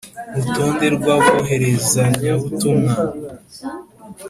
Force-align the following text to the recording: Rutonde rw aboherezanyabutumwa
Rutonde 0.35 0.85
rw 0.95 1.05
aboherezanyabutumwa 1.15 2.93